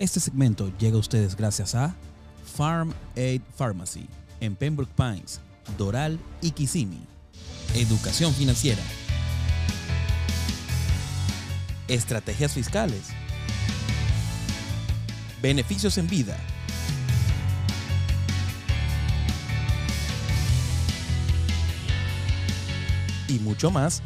[0.00, 1.92] Este segmento llega a ustedes gracias a
[2.54, 4.06] Farm Aid Pharmacy
[4.38, 5.40] en Pembroke Pines,
[5.76, 7.02] Doral y Kissimmee.
[7.74, 8.82] Educación financiera.
[11.88, 13.08] Estrategias fiscales.
[15.42, 16.36] Beneficios en vida.
[23.26, 24.00] Y mucho más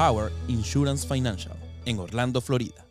[0.00, 1.54] Power Insurance Financial
[1.84, 2.86] en Orlando, Florida.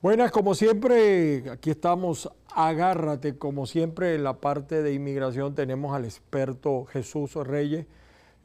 [0.00, 6.06] Buenas, como siempre, aquí estamos, agárrate, como siempre en la parte de inmigración tenemos al
[6.06, 7.84] experto Jesús Reyes,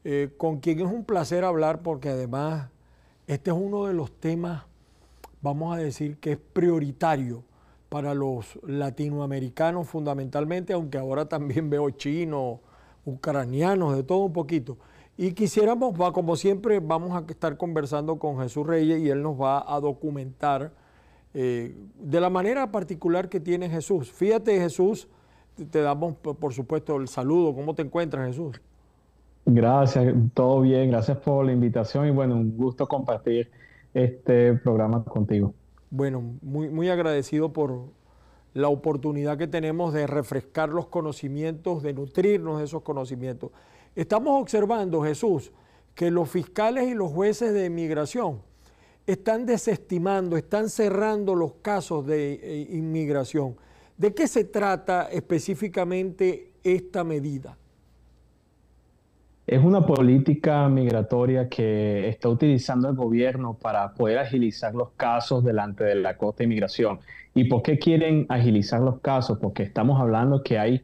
[0.04, 2.68] eh, con quien es un placer hablar porque además
[3.26, 4.64] este es uno de los temas,
[5.42, 7.44] vamos a decir, que es prioritario
[7.88, 12.60] para los latinoamericanos fundamentalmente, aunque ahora también veo chinos,
[13.04, 14.78] ucranianos, de todo un poquito.
[15.16, 19.64] Y quisiéramos, como siempre, vamos a estar conversando con Jesús Reyes y él nos va
[19.66, 20.72] a documentar
[21.34, 24.10] eh, de la manera particular que tiene Jesús.
[24.10, 25.08] Fíjate Jesús,
[25.70, 27.54] te damos por supuesto el saludo.
[27.54, 28.60] ¿Cómo te encuentras Jesús?
[29.44, 33.50] Gracias, todo bien, gracias por la invitación y bueno, un gusto compartir
[33.94, 35.54] este programa contigo.
[35.90, 37.88] Bueno, muy, muy agradecido por
[38.54, 43.50] la oportunidad que tenemos de refrescar los conocimientos, de nutrirnos de esos conocimientos.
[43.94, 45.52] Estamos observando, Jesús,
[45.94, 48.40] que los fiscales y los jueces de inmigración
[49.06, 53.56] están desestimando, están cerrando los casos de eh, inmigración.
[53.96, 57.58] ¿De qué se trata específicamente esta medida?
[59.50, 65.82] Es una política migratoria que está utilizando el gobierno para poder agilizar los casos delante
[65.82, 67.00] de la Corte de Inmigración.
[67.34, 69.40] ¿Y por qué quieren agilizar los casos?
[69.40, 70.82] Porque estamos hablando que hay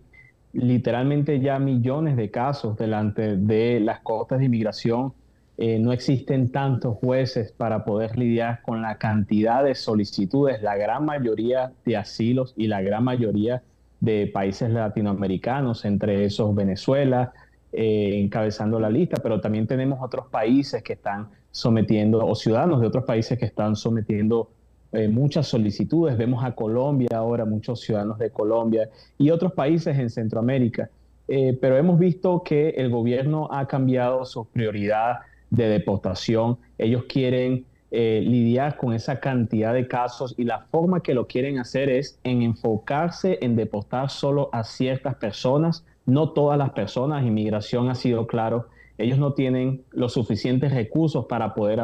[0.52, 5.12] literalmente ya millones de casos delante de las Cortes de Inmigración
[5.58, 11.04] eh, no existen tantos jueces para poder lidiar con la cantidad de solicitudes, la gran
[11.04, 13.62] mayoría de asilos y la gran mayoría
[14.00, 17.32] de países latinoamericanos, entre esos Venezuela,
[17.72, 22.86] eh, encabezando la lista, pero también tenemos otros países que están sometiendo, o ciudadanos de
[22.86, 24.50] otros países que están sometiendo
[24.92, 26.16] eh, muchas solicitudes.
[26.16, 28.88] Vemos a Colombia ahora, muchos ciudadanos de Colombia
[29.18, 30.90] y otros países en Centroamérica.
[31.26, 36.58] pero hemos visto que el gobierno ha cambiado su prioridad de deportación.
[36.78, 41.60] Ellos quieren eh, lidiar con esa cantidad de casos y la forma que lo quieren
[41.60, 47.24] hacer es en enfocarse en deportar solo a ciertas personas, no todas las personas.
[47.24, 48.68] Inmigración ha sido claro,
[48.98, 51.80] ellos no tienen los suficientes recursos para poder,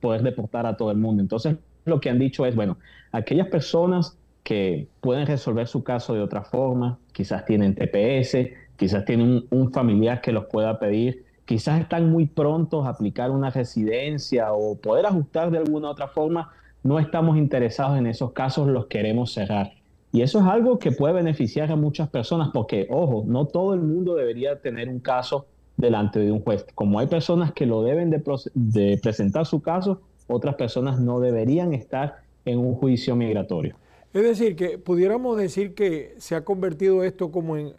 [0.00, 1.22] poder deportar a todo el mundo.
[1.22, 2.76] Entonces, lo que han dicho es, bueno,
[3.12, 8.36] aquellas personas que pueden resolver su caso de otra forma, quizás tienen TPS,
[8.76, 13.50] quizás tienen un familiar que los pueda pedir, quizás están muy prontos a aplicar una
[13.50, 16.50] residencia o poder ajustar de alguna otra forma,
[16.82, 19.72] no estamos interesados en esos casos, los queremos cerrar.
[20.12, 23.80] Y eso es algo que puede beneficiar a muchas personas porque, ojo, no todo el
[23.80, 26.66] mundo debería tener un caso delante de un juez.
[26.74, 32.22] Como hay personas que lo deben de, presentar su caso, otras personas no deberían estar
[32.44, 33.76] en un juicio migratorio.
[34.12, 37.72] Es decir, que pudiéramos decir que se ha convertido esto como en,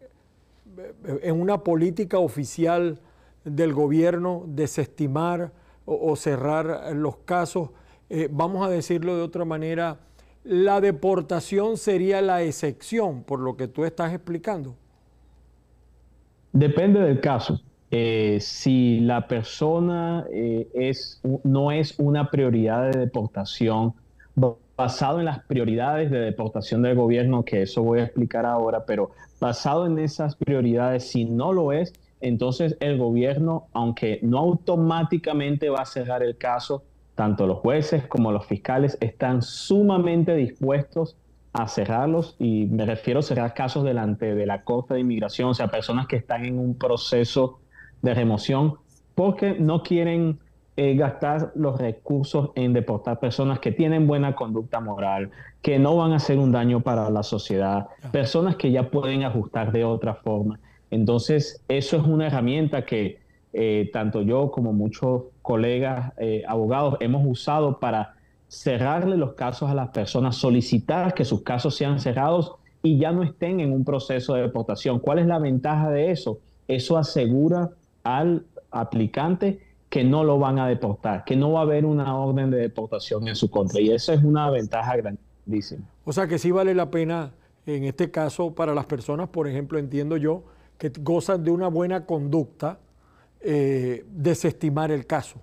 [1.21, 2.99] en una política oficial
[3.43, 5.51] del gobierno desestimar
[5.85, 7.69] o, cerrar los casos.
[8.09, 9.99] Eh, vamos a decirlo de otra manera,
[10.43, 14.75] la deportación sería la excepción, por lo que tú estás explicando.
[16.51, 17.61] Depende del caso.
[17.91, 23.93] Eh, si la persona eh, es, no es una prioridad de deportación,
[24.77, 29.11] basado en las prioridades de deportación del gobierno, que eso voy a explicar ahora, pero
[29.39, 35.81] basado en esas prioridades, si no lo es, entonces el gobierno, aunque no automáticamente va
[35.81, 36.83] a cerrar el caso,
[37.15, 41.17] tanto los jueces como los fiscales están sumamente dispuestos
[41.53, 45.53] a cerrarlos y me refiero a cerrar casos delante de la Corte de Inmigración, o
[45.53, 47.59] sea, personas que están en un proceso
[48.01, 48.75] de remoción
[49.15, 50.39] porque no quieren
[50.77, 55.29] eh, gastar los recursos en deportar personas que tienen buena conducta moral,
[55.61, 59.73] que no van a hacer un daño para la sociedad, personas que ya pueden ajustar
[59.73, 60.59] de otra forma.
[60.89, 63.19] Entonces, eso es una herramienta que
[63.53, 68.15] eh, tanto yo como muchos colegas eh, abogados hemos usado para
[68.47, 73.23] cerrarle los casos a las personas, solicitar que sus casos sean cerrados y ya no
[73.23, 74.99] estén en un proceso de deportación.
[74.99, 76.39] ¿Cuál es la ventaja de eso?
[76.67, 77.69] Eso asegura
[78.03, 79.59] al aplicante
[79.89, 83.27] que no lo van a deportar, que no va a haber una orden de deportación
[83.27, 83.81] en su contra.
[83.81, 85.83] Y eso es una ventaja grandísima.
[86.05, 87.31] O sea que sí vale la pena,
[87.65, 90.43] en este caso, para las personas, por ejemplo, entiendo yo,
[90.77, 92.79] que gozan de una buena conducta,
[93.43, 95.41] eh, desestimar el caso.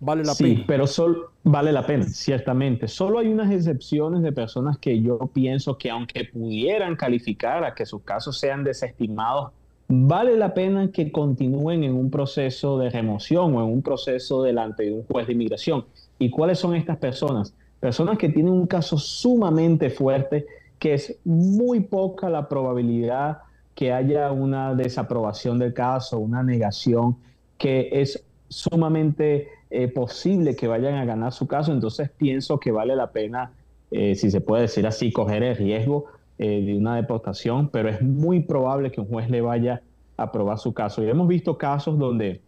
[0.00, 0.56] Vale la pena.
[0.56, 2.88] Sí, pero solo vale la pena, ciertamente.
[2.88, 7.86] Solo hay unas excepciones de personas que yo pienso que aunque pudieran calificar a que
[7.86, 9.52] sus casos sean desestimados,
[9.86, 14.84] vale la pena que continúen en un proceso de remoción o en un proceso delante
[14.84, 15.84] de un juez de inmigración.
[16.18, 17.54] ¿Y cuáles son estas personas?
[17.78, 20.46] Personas que tienen un caso sumamente fuerte,
[20.78, 23.38] que es muy poca la probabilidad
[23.74, 27.16] que haya una desaprobación del caso, una negación,
[27.58, 32.94] que es sumamente eh, posible que vayan a ganar su caso, entonces pienso que vale
[32.94, 33.52] la pena,
[33.90, 36.06] eh, si se puede decir así, coger el riesgo
[36.38, 39.82] eh, de una deportación, pero es muy probable que un juez le vaya
[40.16, 41.02] a aprobar su caso.
[41.02, 42.42] Y hemos visto casos donde,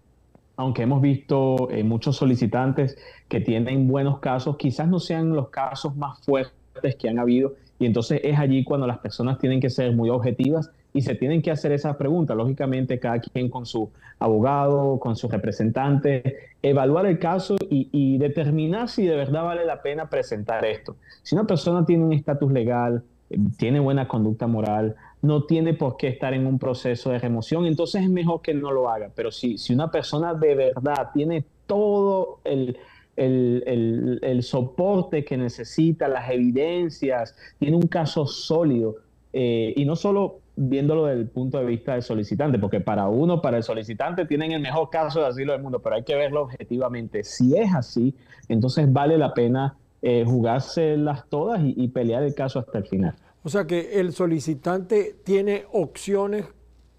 [0.57, 2.99] aunque hemos visto muchos solicitantes
[3.29, 7.87] que tienen buenos casos, quizás no sean los casos más fuertes que han habido, y
[7.87, 11.51] entonces es allí cuando las personas tienen que ser muy objetivas y se tienen que
[11.51, 17.57] hacer esas preguntas, lógicamente cada quien con su abogado, con su representante, evaluar el caso
[17.69, 20.97] y, determinar si de verdad vale la pena presentar esto.
[21.23, 23.03] Si una persona tiene un estatus legal,
[23.59, 28.03] tiene buena conducta moral, no tiene por qué estar en un proceso de remoción, entonces
[28.03, 29.11] es mejor que no lo haga.
[29.17, 32.77] Pero si, si una persona de verdad tiene todo el,
[33.17, 38.95] el, el, soporte que necesita, las evidencias, tiene un caso sólido,
[39.33, 43.41] eh, y no solo viéndolo desde el punto de vista del solicitante, porque para uno,
[43.43, 46.43] para el solicitante, tienen el mejor caso de asilo del mundo, pero hay que verlo
[46.43, 47.25] objetivamente.
[47.25, 48.15] Si es así,
[48.49, 53.15] entonces vale la pena eh, jugárselas todas y, pelear el caso hasta el final.
[53.43, 56.47] O sea que el solicitante tiene opciones,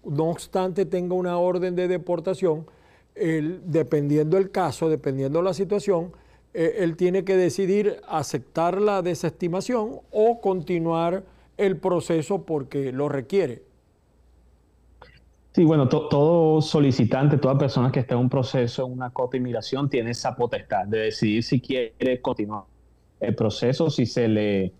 [0.04, 2.66] no obstante tenga una orden de deportación,
[3.14, 6.12] dependiendo el caso, dependiendo la situación,
[6.52, 11.24] eh, él tiene que decidir aceptar la desestimación o continuar
[11.56, 13.62] el proceso porque lo requiere.
[15.52, 19.88] Sí, bueno, todo solicitante, toda persona que esté en un proceso, en una cota inmigración,
[19.88, 22.64] tiene esa potestad de decidir si quiere continuar
[23.20, 24.72] el proceso, si se le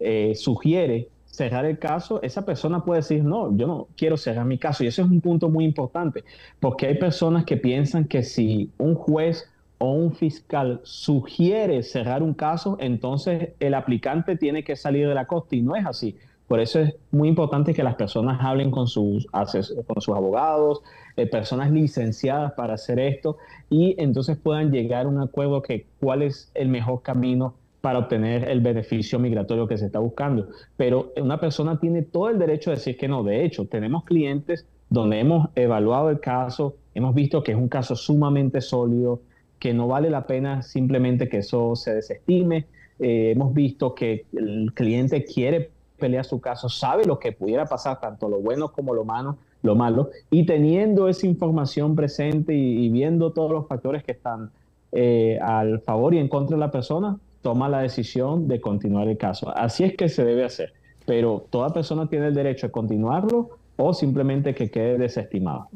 [0.00, 4.58] eh, sugiere cerrar el caso, esa persona puede decir, no, yo no quiero cerrar mi
[4.58, 4.84] caso.
[4.84, 6.24] Y eso es un punto muy importante,
[6.60, 9.48] porque hay personas que piensan que si un juez
[9.84, 15.26] o un fiscal sugiere cerrar un caso, entonces el aplicante tiene que salir de la
[15.26, 16.16] costa y no es así.
[16.48, 20.82] Por eso es muy importante que las personas hablen con sus, con sus abogados,
[21.16, 23.36] eh, personas licenciadas para hacer esto
[23.68, 28.48] y entonces puedan llegar a un acuerdo que cuál es el mejor camino para obtener
[28.48, 30.48] el beneficio migratorio que se está buscando.
[30.76, 33.22] Pero una persona tiene todo el derecho a decir que no.
[33.22, 37.96] De hecho, tenemos clientes donde hemos evaluado el caso, hemos visto que es un caso
[37.96, 39.20] sumamente sólido,
[39.58, 42.66] que no vale la pena simplemente que eso se desestime.
[42.98, 48.00] Eh, hemos visto que el cliente quiere pelear su caso, sabe lo que pudiera pasar,
[48.00, 53.32] tanto lo bueno como lo malo, lo malo y teniendo esa información presente y, viendo
[53.32, 54.50] todos los factores que están
[54.92, 59.16] eh, al favor y en contra de la persona, toma la decisión de continuar el
[59.16, 59.50] caso.
[59.56, 60.72] Así es que se debe hacer,
[61.06, 65.68] pero toda persona tiene el derecho a continuarlo o simplemente que quede desestimado.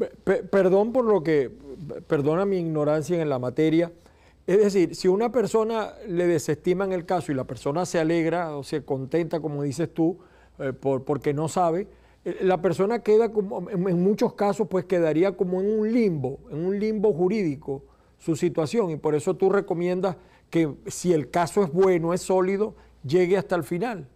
[0.51, 1.51] perdón por lo que,
[2.07, 3.93] perdona mi ignorancia en la materia.
[4.47, 8.57] Es decir, si una persona le desestima en el caso y la persona se alegra
[8.57, 10.19] o se contenta, como dices tú,
[10.59, 11.87] eh, por, porque no sabe,
[12.25, 16.65] eh, la persona queda como, en muchos casos, pues quedaría como en un limbo, en
[16.65, 17.85] un limbo jurídico
[18.19, 18.91] su situación.
[18.91, 20.17] Y por eso tú recomiendas
[20.51, 24.09] que si el caso es bueno, es sólido, llegue hasta el final.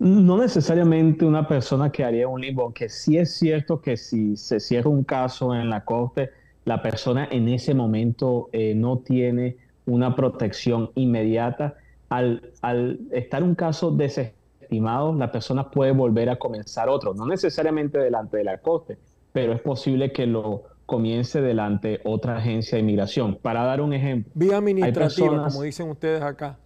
[0.00, 4.58] No necesariamente una persona que haría un limbo, aunque sí es cierto que si se
[4.58, 6.30] cierra un caso en la corte,
[6.64, 11.74] la persona en ese momento eh, no tiene una protección inmediata.
[12.08, 17.98] Al, al estar un caso desestimado, la persona puede volver a comenzar otro, no necesariamente
[17.98, 18.96] delante de la corte,
[19.32, 23.36] pero es posible que lo comience delante otra agencia de inmigración.
[23.36, 24.32] Para dar un ejemplo.
[24.34, 26.56] Vía administrativa, como dicen ustedes acá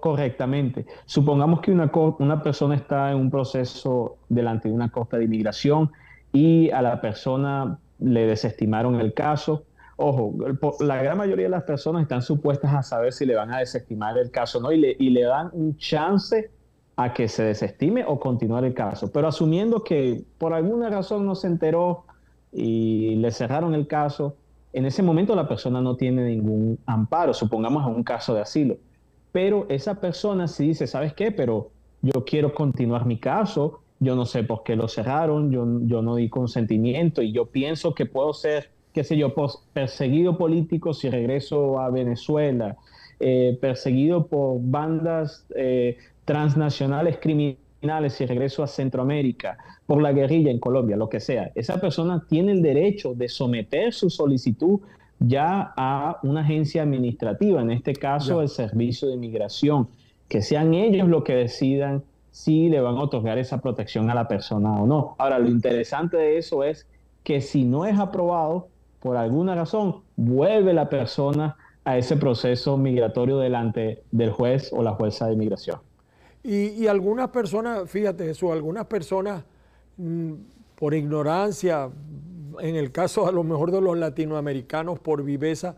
[0.00, 0.86] correctamente.
[1.06, 5.90] Supongamos que una, una persona está en un proceso delante de una costa de inmigración
[6.32, 9.64] y a la persona le desestimaron el caso.
[9.96, 10.34] Ojo,
[10.80, 14.16] la gran mayoría de las personas están supuestas a saber si le van a desestimar
[14.18, 16.50] el caso no y le, y le dan un chance
[16.94, 19.10] a que se desestime o continuar el caso.
[19.10, 22.04] Pero asumiendo que por alguna razón no se enteró
[22.52, 24.36] y le cerraron el caso,
[24.72, 28.76] en ese momento la persona no tiene ningún amparo, supongamos en un caso de asilo
[29.36, 31.30] pero esa persona sí dice, ¿sabes qué?
[31.30, 36.00] Pero yo quiero continuar mi caso, yo no sé por qué lo cerraron, yo, yo
[36.00, 39.34] no di consentimiento y yo pienso que puedo ser qué sé yo,
[39.74, 42.78] perseguido político si regreso a Venezuela,
[43.20, 50.60] eh, perseguido por bandas eh, transnacionales criminales si regreso a Centroamérica, por la guerrilla en
[50.60, 51.52] Colombia, lo que sea.
[51.54, 54.80] Esa persona tiene el derecho de someter su solicitud
[55.18, 59.88] ya a una agencia administrativa, en este caso el Servicio de Inmigración,
[60.28, 64.28] que sean ellos los que decidan si le van a otorgar esa protección a la
[64.28, 65.14] persona o no.
[65.18, 66.86] Ahora, lo interesante de eso es
[67.24, 68.68] que si no es aprobado,
[69.00, 74.92] por alguna razón, vuelve la persona a ese proceso migratorio delante del juez o la
[74.92, 75.78] jueza de inmigración.
[76.42, 79.42] Y, algunas personas, fíjate eso, algunas personas
[79.96, 80.32] mm,
[80.76, 81.88] por ignorancia,
[82.60, 85.76] en el caso a lo mejor de los latinoamericanos por viveza,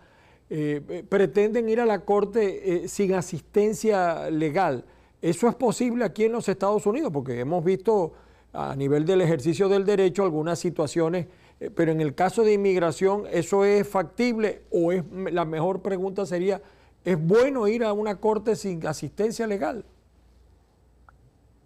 [0.51, 4.85] eh, eh, pretenden ir a la corte eh, sin asistencia legal.
[5.21, 7.13] ¿Eso es posible aquí en los Estados Unidos?
[7.13, 8.13] Porque hemos visto
[8.53, 11.27] a nivel del ejercicio del derecho algunas situaciones,
[11.75, 16.63] pero en el caso de inmigración, ¿eso es factible o es la mejor pregunta sería,
[17.05, 19.85] ¿es bueno ir a una corte sin asistencia legal?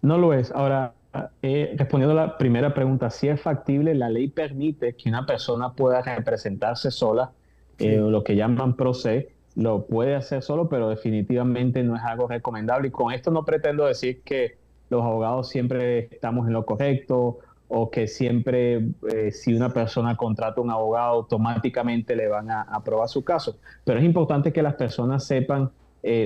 [0.01, 0.51] No lo es.
[0.51, 0.93] Ahora,
[1.41, 5.73] eh, respondiendo a la primera pregunta, si es factible, la ley permite que una persona
[5.73, 7.31] pueda representarse sola,
[7.77, 12.27] eh, lo que llaman pro se, lo puede hacer solo, pero definitivamente no es algo
[12.27, 12.87] recomendable.
[12.87, 14.57] Y con esto no pretendo decir que
[14.89, 20.61] los abogados siempre estamos en lo correcto o que siempre eh, si una persona contrata
[20.61, 23.57] un abogado automáticamente le van a aprobar su caso.
[23.83, 25.71] Pero es importante que las personas sepan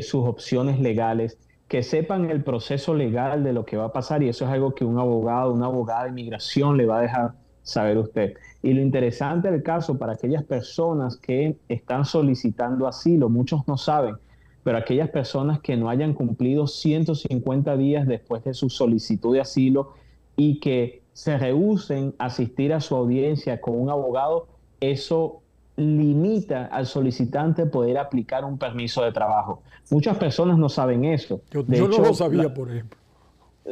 [0.01, 1.37] sus opciones legales
[1.67, 4.73] que sepan el proceso legal de lo que va a pasar y eso es algo
[4.73, 7.33] que un abogado, una abogada de inmigración le va a dejar
[7.63, 8.35] saber usted.
[8.63, 14.15] Y lo interesante del caso para aquellas personas que están solicitando asilo, muchos no saben,
[14.63, 19.93] pero aquellas personas que no hayan cumplido 150 días después de su solicitud de asilo
[20.37, 24.47] y que se rehúsen a asistir a su audiencia con un abogado,
[24.79, 25.41] eso
[25.77, 29.61] limita al solicitante poder aplicar un permiso de trabajo.
[29.91, 31.41] Muchas personas no saben eso.
[31.51, 32.97] Yo, no lo sabía, por ejemplo.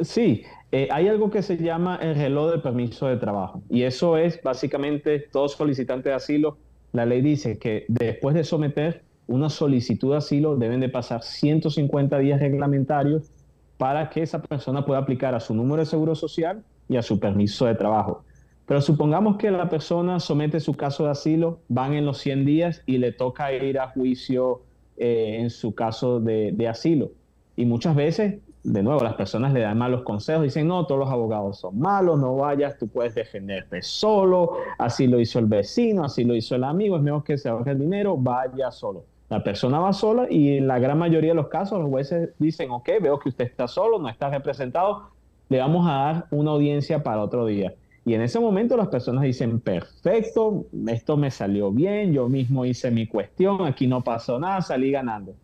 [0.02, 3.62] Sí, eh, hay algo que se llama el reloj del permiso de trabajo.
[3.68, 6.58] Y eso es básicamente todo solicitante de asilo.
[6.92, 12.18] La ley dice que después de someter una solicitud de asilo deben de pasar 150
[12.18, 13.30] días reglamentarios
[13.76, 17.18] para que esa persona pueda aplicar a su número de seguro social y a su
[17.18, 18.24] permiso de trabajo.
[18.66, 22.82] Pero supongamos que la persona somete su caso de asilo, van en los 100 días
[22.84, 24.62] y le toca ir a juicio
[24.96, 27.12] eh, en su caso de, asilo.
[27.54, 31.10] Y muchas veces, de nuevo, las personas le dan malos consejos, dicen, no, todos los
[31.10, 36.24] abogados son malos, no vayas, tú puedes defenderte solo, así lo hizo el vecino, así
[36.24, 39.04] lo hizo el amigo, es mejor que se ahorre el dinero, vaya solo.
[39.28, 42.70] La persona va sola y en la gran mayoría de los casos los jueces dicen,
[42.70, 45.10] ok, veo que usted está solo, no está representado,
[45.48, 47.74] le vamos a dar una audiencia para otro día.
[48.06, 52.92] Y en ese momento las personas dicen, perfecto, esto me salió bien, yo mismo hice
[52.92, 55.34] mi cuestión, aquí no pasó nada, salí ganando.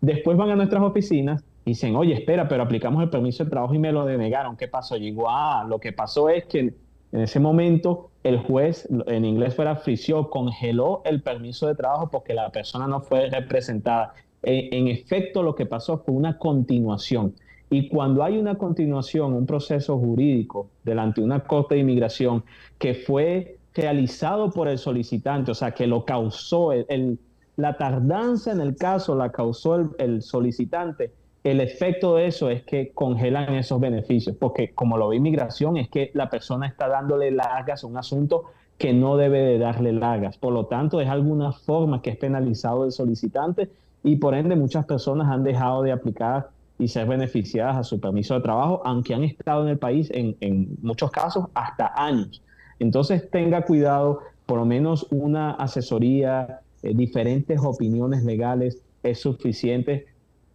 [0.00, 3.74] Después van a nuestras oficinas y dicen, oye, espera, pero aplicamos el permiso de trabajo
[3.74, 4.56] y me lo denegaron.
[4.56, 4.96] ¿Qué pasó?
[4.96, 9.54] Y digo, ah, lo que pasó es que en ese momento el juez, en inglés
[9.54, 14.14] fuera frició, congeló el permiso de trabajo porque la persona no fue representada.
[14.42, 17.36] en efecto, lo que pasó fue una continuación.
[17.74, 22.44] Y cuando hay una continuación, un proceso jurídico delante de una corte de inmigración
[22.78, 27.18] que fue realizado por el solicitante, o sea, que lo causó, el,
[27.56, 31.10] la tardanza en el caso la causó el, el, solicitante,
[31.42, 35.88] el efecto de eso es que congelan esos beneficios, porque como lo ve inmigración, es
[35.88, 38.44] que la persona está dándole largas a un asunto
[38.78, 40.38] que no debe de darle largas.
[40.38, 43.68] Por lo tanto, es alguna forma que es penalizado el solicitante
[44.04, 46.53] y por ende muchas personas han dejado de aplicar
[46.84, 50.36] y ser beneficiadas a su permiso de trabajo, aunque han estado en el país en,
[50.40, 52.42] en muchos casos hasta años.
[52.78, 60.06] Entonces tenga cuidado, por lo menos una asesoría, eh, diferentes opiniones legales es suficiente,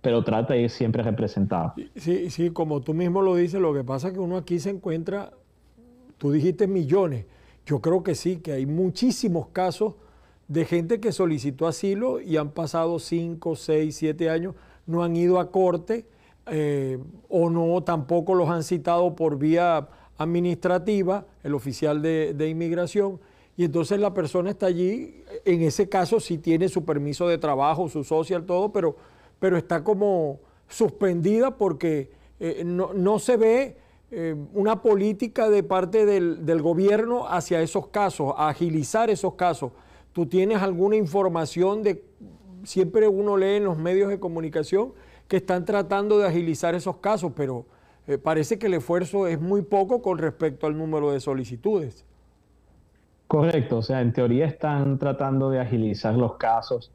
[0.01, 1.73] pero trata de ir siempre representado.
[1.95, 4.69] Sí, sí, como tú mismo lo dices, lo que pasa es que uno aquí se
[4.69, 5.31] encuentra,
[6.19, 7.25] tú dijiste millones,
[7.65, 9.95] yo creo que sí, que hay muchísimos casos
[10.47, 14.53] de gente que solicitó asilo y han pasado 5, 6, 7 años
[14.85, 16.05] no han ido a corte
[16.51, 19.87] eh, o no tampoco los han citado por vía
[20.17, 23.19] administrativa, el oficial de, inmigración,
[23.55, 27.89] y entonces la persona está allí, en ese caso sí tiene su permiso de trabajo,
[27.89, 28.95] su social, todo, pero,
[29.39, 33.77] pero está como suspendida porque eh, no, se ve
[34.11, 39.71] eh, una política de parte del, del, gobierno hacia esos casos, a agilizar esos casos.
[40.13, 42.03] ¿Tú tienes alguna información de
[42.63, 44.93] siempre uno lee en los medios de comunicación
[45.29, 47.65] que están tratando de agilizar esos casos, pero
[48.07, 52.03] eh, parece que el esfuerzo es muy poco con respecto al número de solicitudes.
[53.27, 56.91] Correcto, o sea, en teoría están tratando de agilizar los casos,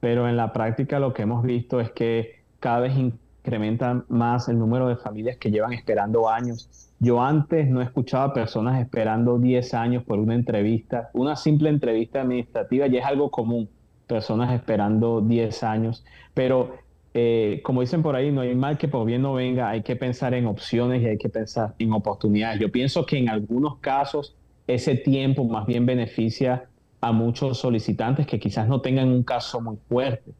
[0.00, 4.58] pero en la práctica lo que hemos visto es que cada vez incrementa más el
[4.58, 6.92] número de familias que llevan esperando años.
[7.00, 12.86] Yo antes no escuchaba personas esperando 10 años por una entrevista, una simple entrevista administrativa
[12.86, 13.70] ya es algo común,
[14.06, 16.04] personas esperando 10 años,
[16.34, 16.74] pero
[17.14, 19.96] eh, como dicen por ahí, no hay mal que por bien no venga, hay que
[19.96, 22.60] pensar en opciones y hay que pensar en oportunidades.
[22.60, 24.36] Yo pienso que en algunos casos
[24.66, 26.68] ese tiempo más bien beneficia
[27.00, 30.32] a muchos solicitantes que quizás no tengan un caso muy fuerte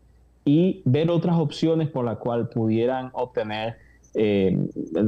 [0.45, 3.77] y ver otras opciones por las cuales pudieran obtener
[4.15, 4.59] eh,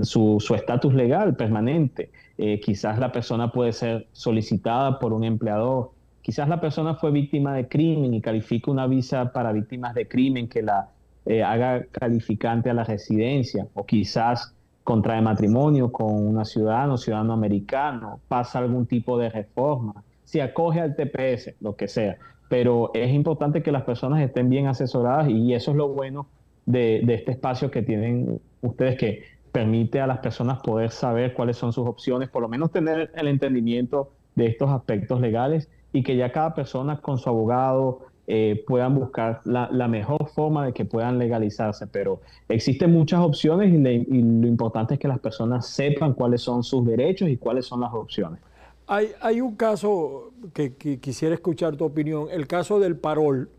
[0.02, 2.10] su estatus legal permanente.
[2.38, 5.90] Eh, quizás la persona puede ser solicitada por un empleador,
[6.22, 10.48] quizás la persona fue víctima de crimen y califica una visa para víctimas de crimen
[10.48, 10.88] que la
[11.26, 18.20] eh, haga calificante a la residencia, o quizás contrae matrimonio con una ciudadano, ciudadano americano,
[18.28, 22.16] pasa algún tipo de reforma, se acoge al TPS, lo que sea.
[22.48, 26.26] Pero es importante que las personas estén bien asesoradas y eso es lo bueno
[26.66, 29.22] de, este espacio que tienen ustedes que
[29.52, 33.28] permite a las personas poder saber cuáles son sus opciones, por lo menos tener el
[33.28, 38.94] entendimiento de estos aspectos legales y que ya cada persona con su abogado, eh, puedan
[38.94, 41.86] buscar la, mejor forma de que puedan legalizarse.
[41.86, 46.86] Pero existen muchas opciones y, lo importante es que las personas sepan cuáles son sus
[46.86, 48.40] derechos y cuáles son las opciones.
[48.86, 53.50] Hay, hay un caso que, quisiera escuchar tu opinión, el caso del parol.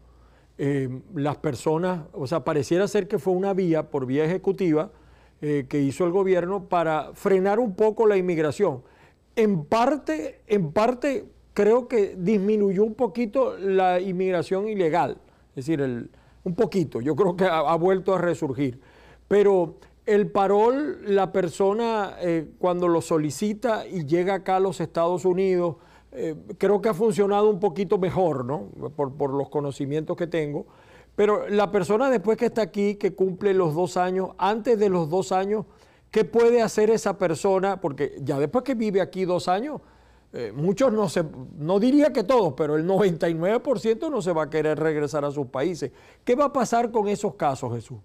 [0.57, 4.91] Eh, las personas, o sea, pareciera ser que fue una vía por vía ejecutiva
[5.41, 8.83] eh, que hizo el gobierno para frenar un poco la inmigración.
[9.35, 15.17] En parte, en parte creo que disminuyó un poquito la inmigración ilegal,
[15.49, 16.09] es decir,
[16.43, 18.79] un poquito, yo creo que ha, vuelto a resurgir.
[19.27, 25.25] Pero el parol, la persona eh, cuando lo solicita y llega acá a los Estados
[25.25, 25.75] Unidos,
[26.11, 28.67] eh, creo que ha funcionado un poquito mejor, ¿no?
[28.95, 30.65] Por, por, los conocimientos que tengo.
[31.15, 35.09] Pero la persona después que está aquí, que cumple los dos años, antes de los
[35.09, 35.65] dos años,
[36.09, 37.79] ¿qué puede hacer esa persona?
[37.79, 39.81] Porque ya después que vive aquí dos años,
[40.33, 41.25] eh, muchos no se,
[41.57, 45.47] no diría que todos, pero el 99% no se va a querer regresar a sus
[45.47, 45.91] países.
[46.23, 47.99] ¿Qué va a pasar con esos casos, Jesús?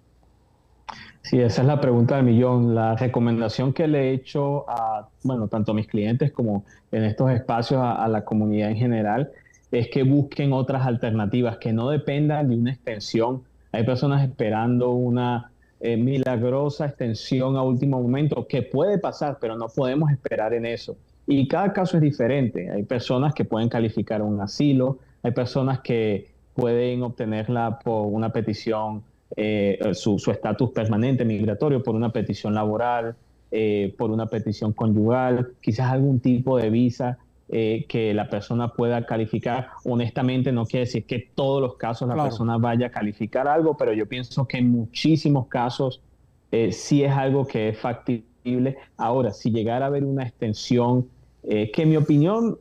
[1.22, 2.74] Sí, esa es la pregunta del millón.
[2.74, 7.30] La recomendación que le he hecho a, bueno, tanto a mis clientes como en estos
[7.30, 9.32] espacios a, la comunidad en general,
[9.70, 13.42] es que busquen otras alternativas, que no dependan de una extensión.
[13.72, 19.66] Hay personas esperando una eh, milagrosa extensión a último momento, que puede pasar, pero no
[19.68, 20.96] podemos esperar en eso.
[21.26, 22.70] Y cada caso es diferente.
[22.70, 29.02] Hay personas que pueden calificar un asilo, hay personas que pueden obtenerla por una petición,
[29.36, 33.16] eh, su estatus permanente migratorio, por una petición laboral,
[33.50, 39.04] eh, por una petición conyugal, quizás algún tipo de visa eh, que la persona pueda
[39.04, 39.70] calificar.
[39.84, 43.92] Honestamente, no quiere decir que todos los casos la persona vaya a calificar algo, pero
[43.92, 46.00] yo pienso que en muchísimos casos
[46.70, 48.78] sí es algo que es factible.
[48.96, 51.06] Ahora, si llegara a haber una extensión
[51.48, 52.58] eh, que mi opinión,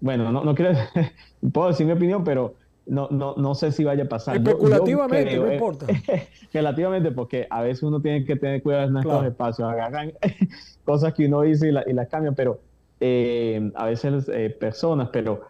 [0.00, 0.72] bueno, no, no quiero,
[1.52, 2.54] puedo decir mi opinión, pero
[2.86, 4.36] no, no, no sé si vaya a pasar.
[4.36, 5.86] Especulativamente, no eh, importa.
[6.52, 10.12] relativamente, porque a veces uno tiene que tener cuidado en estos espacios, agarran
[10.84, 12.60] cosas que uno dice y, la, y las cambian, pero
[13.00, 14.26] eh, a veces
[14.58, 15.42] personas, pero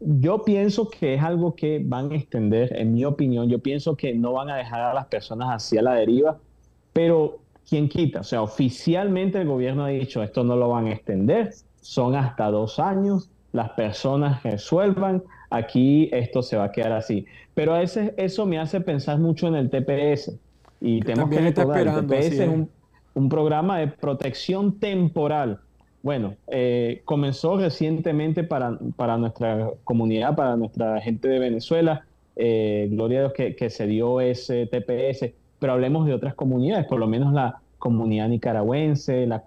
[0.00, 4.12] yo pienso que es algo que van a extender, en mi opinión, yo pienso que
[4.14, 6.36] no van a dejar a las personas así a la deriva,
[6.92, 7.38] pero
[7.68, 8.20] ¿quién quita?
[8.20, 11.52] O sea, oficialmente el gobierno ha dicho esto no lo van a extender,
[11.86, 17.26] son hasta dos años, las personas resuelvan, aquí esto se va a quedar así.
[17.54, 20.36] Pero a veces eso me hace pensar mucho en el TPS.
[20.80, 22.68] Y tenemos que recordar, el TPS es un,
[23.14, 25.60] un, programa de protección temporal.
[26.02, 32.04] Bueno, eh, comenzó recientemente para, para, nuestra comunidad, para nuestra gente de Venezuela.
[32.34, 36.84] Eh, gloria a Dios que, que se dio ese TPS, pero hablemos de otras comunidades,
[36.86, 39.44] por lo menos la comunidad nicaragüense, la,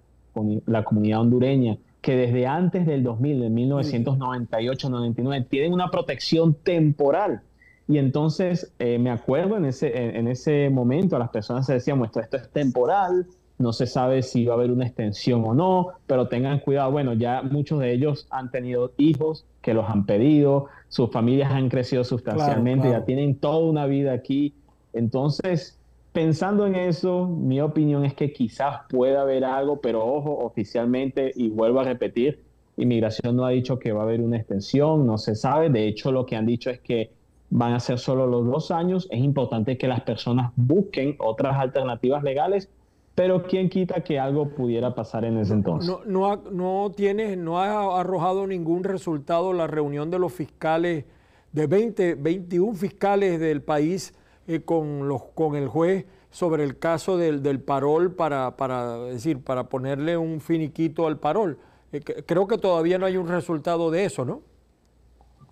[0.66, 7.42] la comunidad hondureña que desde antes del 2000, de 1998-99, tienen una protección temporal.
[7.88, 12.04] Y entonces eh, me acuerdo en ese, en, ese momento a las personas se decían,
[12.06, 13.26] esto, esto es temporal,
[13.58, 17.14] no se sabe si va a haber una extensión o no, pero tengan cuidado, bueno,
[17.14, 22.04] ya muchos de ellos han tenido hijos que los han pedido, sus familias han crecido
[22.04, 24.54] sustancialmente, ya tienen toda una vida aquí.
[24.94, 25.79] Entonces,
[26.20, 31.48] pensando en eso, mi opinión es que quizás pueda haber algo, pero ojo, oficialmente, y
[31.48, 32.44] vuelvo a repetir,
[32.76, 35.70] inmigración no ha dicho que va a haber una extensión, no se sabe.
[35.70, 37.12] De hecho, lo que han dicho es que
[37.50, 39.08] van a ser solo los dos años.
[39.12, 42.68] Es importante que las personas busquen otras alternativas legales,
[43.16, 45.90] pero quién quita que algo pudiera pasar en ese entonces.
[45.90, 51.06] No, no, ha, no, tiene, no ha arrojado ningún resultado la reunión de los fiscales,
[51.54, 54.14] de 20, 21 fiscales del país
[54.50, 59.44] eh, con, los, con el juez sobre el caso del, del parol para, para, decir,
[59.44, 61.60] para ponerle un finiquito al parol.
[61.92, 64.42] Eh, creo que todavía no hay un resultado de eso, ¿no?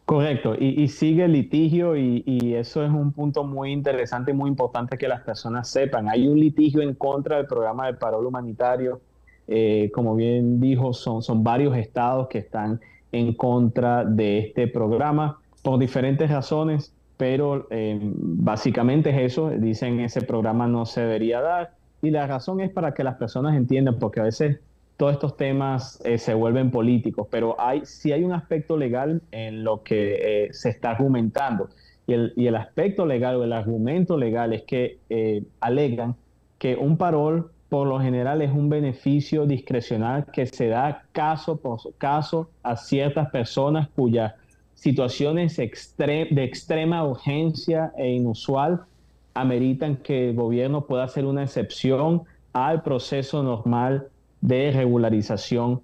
[0.05, 4.97] Correcto, y, sigue el litigio y, eso es un punto muy interesante y muy importante
[4.97, 6.09] que las personas sepan.
[6.09, 9.01] Hay un litigio en contra del programa de parol humanitario.
[9.47, 12.79] Eh, como bien dijo, son, son varios estados que están
[13.11, 19.49] en contra de este programa por diferentes razones, pero eh, básicamente es eso.
[19.49, 23.55] Dicen ese programa no se debería dar y la razón es para que las personas
[23.55, 24.59] entiendan, porque a veces
[24.97, 29.63] todos estos temas eh, se vuelven políticos, pero hay, sí hay un aspecto legal en
[29.63, 31.69] lo que eh, se está argumentando.
[32.07, 36.15] Y el, y el, aspecto legal o el argumento legal es que eh, alegan
[36.57, 41.79] que un parol por lo general es un beneficio discrecional que se da caso por
[41.97, 44.33] caso a ciertas personas cuyas
[44.77, 48.85] situaciones de extrema urgencia e inusual
[49.33, 54.09] ameritan que el gobierno pueda hacer una excepción al proceso normal
[54.39, 55.81] de regularización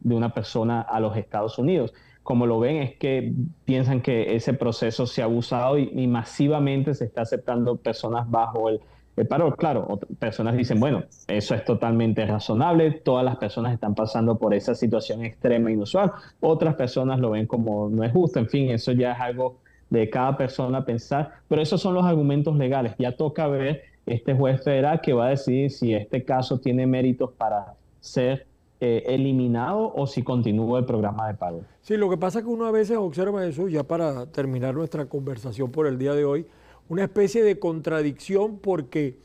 [0.00, 1.94] de una persona a los Estados Unidos.
[2.22, 3.32] Como lo ven es que
[3.64, 8.80] piensan que ese proceso se ha abusado y, masivamente se está aceptando personas bajo el,
[9.24, 9.54] paro.
[9.54, 14.74] Claro, personas dicen, bueno, eso es totalmente razonable, todas las personas están pasando por esa
[14.74, 16.12] situación extrema e inusual.
[16.40, 19.58] Otras personas lo ven como no es justo, en fin, eso ya es algo
[19.90, 22.94] de cada persona pensar, pero esos son los argumentos legales.
[22.98, 27.30] Ya toca ver este juez federal que va a decidir si este caso tiene méritos
[27.32, 28.46] para ser
[28.80, 31.62] eh, eliminado o si continúa el programa de pago.
[31.80, 35.06] Sí, lo que pasa es que uno a veces observa eso, ya para terminar nuestra
[35.06, 36.46] conversación por el día de hoy,
[36.88, 39.18] una especie de contradicción porque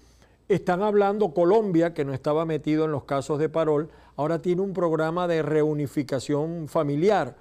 [0.48, 4.74] están hablando Colombia, que no estaba metido en los casos de parol, ahora tiene un
[4.74, 7.36] programa de reunificación familiar.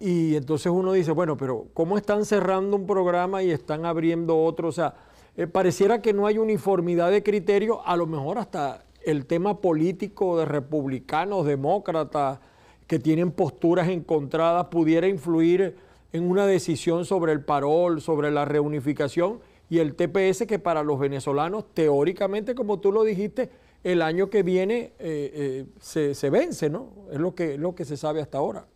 [0.00, 4.68] Y entonces uno dice, bueno, pero ¿cómo están cerrando un programa y están abriendo otro?
[4.68, 4.94] O sea,
[5.36, 10.38] eh, pareciera que no hay uniformidad de criterio, a lo mejor hasta el tema político
[10.38, 12.40] de republicanos, demócratas,
[12.86, 15.76] que tienen posturas encontradas, pudiera influir
[16.12, 20.98] en una decisión sobre el parol, sobre la reunificación y el TPS que para los
[20.98, 23.50] venezolanos, teóricamente, como tú lo dijiste,
[23.82, 26.88] el año que viene eh, eh, se, vence, ¿no?
[27.12, 28.66] Es lo que, lo que se sabe hasta ahora.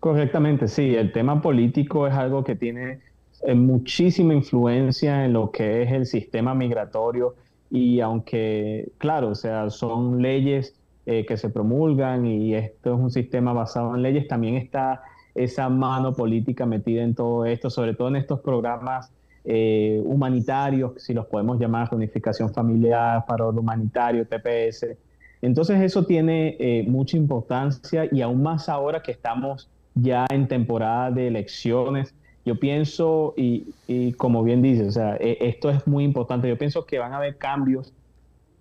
[0.00, 0.94] Correctamente, sí.
[0.94, 3.00] El tema político es algo que tiene
[3.42, 7.34] eh, muchísima influencia en lo que es el sistema migratorio
[7.70, 13.52] y aunque, claro, o sea, son leyes que se promulgan y esto es un sistema
[13.52, 15.02] basado en leyes, también está
[15.36, 19.12] esa mano política metida en todo esto, sobre todo en estos programas
[19.46, 24.96] eh, humanitarios, si los podemos llamar unificación familiar, paro humanitario, TPS.
[25.42, 31.10] Entonces eso tiene eh, mucha importancia y aún más ahora que estamos ya en temporada
[31.10, 32.14] de elecciones
[32.46, 36.86] yo pienso, y, como bien dices, o sea, e, esto es muy importante, yo pienso
[36.86, 37.92] que van a haber cambios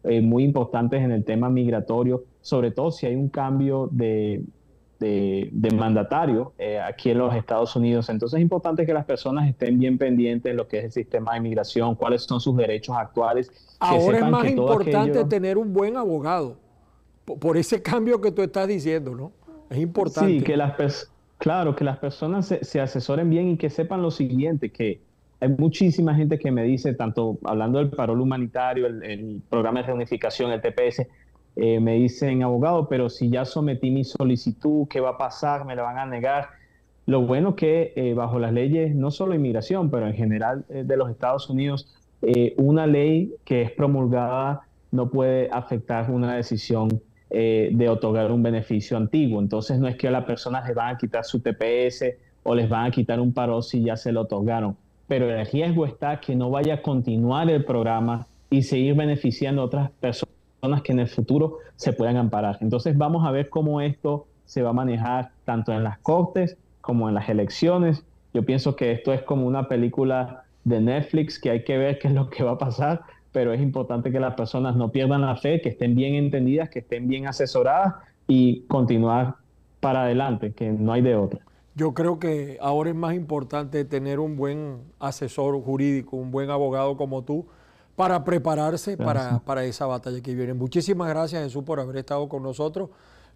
[0.03, 4.43] eh, muy importantes en el tema migratorio, sobre todo si hay un cambio de,
[4.99, 8.09] de, mandatario eh, aquí en los Estados Unidos.
[8.09, 11.33] Entonces es importante que las personas estén bien pendientes de lo que es el sistema
[11.33, 13.51] de inmigración, cuáles son sus derechos actuales.
[13.79, 16.57] Ahora es más importante tener un buen abogado,
[17.25, 19.31] por, ese cambio que tú estás diciendo, ¿no?
[19.69, 20.31] Es importante.
[20.31, 24.09] Sí, que las personas Claro, que las personas se, asesoren bien y que sepan lo
[24.09, 25.01] siguiente, que
[25.39, 30.51] hay muchísima gente que me dice, tanto hablando del parol humanitario, el, programa de reunificación,
[30.51, 31.05] el TPS,
[31.55, 35.65] eh, me dicen, abogado, pero si ya sometí mi solicitud, ¿qué va a pasar?
[35.65, 36.49] ¿Me la van a negar?
[37.05, 40.97] Lo bueno que eh, bajo las leyes, no solo inmigración, pero en general eh, de
[40.97, 41.87] los Estados Unidos,
[42.57, 46.89] una ley que es promulgada no puede afectar una decisión
[47.29, 49.39] de otorgar un beneficio antiguo.
[49.39, 52.67] Entonces no es que a las personas les van a quitar su TPS o les
[52.67, 54.75] van a quitar un paro si ya se lo otorgaron,
[55.07, 59.65] pero el riesgo está que no vaya a continuar el programa y seguir beneficiando a
[59.65, 60.34] otras personas
[60.83, 62.57] que en el futuro se puedan amparar.
[62.61, 67.09] Entonces vamos a ver cómo esto se va a manejar tanto en las cortes como
[67.09, 68.03] en las elecciones.
[68.33, 72.07] Yo pienso que esto es como una película de Netflix que hay que ver qué
[72.07, 73.01] es lo que va a pasar
[73.35, 76.79] pero es importante que las personas no pierdan la fe, que estén bien entendidas, que
[76.79, 77.95] estén bien asesoradas
[78.29, 79.35] y continuar
[79.81, 81.41] para adelante, que no hay de otra.
[81.75, 86.95] Yo creo que ahora es más importante tener un buen asesor jurídico, un buen abogado
[86.95, 87.45] como tú,
[87.95, 90.53] para prepararse para, para, esa batalla que viene.
[90.53, 92.89] Muchísimas gracias Jesús por haber estado con nosotros.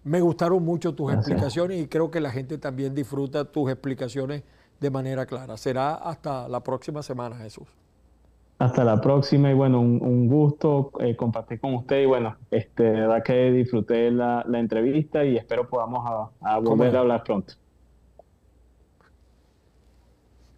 [0.04, 4.42] Me gustaron mucho tus explicaciones y creo que la gente también disfruta tus explicaciones
[4.80, 5.56] de manera clara.
[5.56, 7.68] Será hasta la próxima semana, Jesús.
[8.58, 12.90] Hasta la próxima y bueno, un, gusto eh, compartir con usted y bueno, este, de
[12.90, 17.54] verdad que disfruté la, entrevista y espero podamos a, volver a hablar pronto.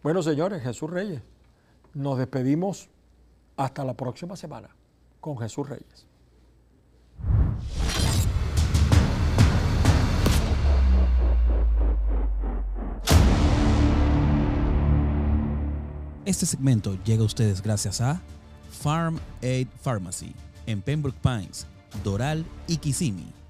[0.03, 1.23] Bueno, señores, Jesús Reyes,
[1.95, 2.91] nos despedimos
[3.65, 4.69] hasta la próxima semana
[5.21, 6.07] con Jesús Reyes.
[16.25, 18.21] Este segmento llega a ustedes gracias a
[18.71, 20.35] Farm Aid Pharmacy
[20.67, 21.67] en Pembroke Pines,
[22.03, 23.42] Doral y Kissimmee